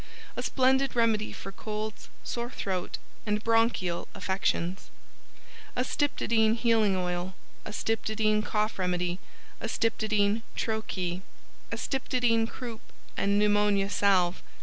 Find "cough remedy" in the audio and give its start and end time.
8.43-9.19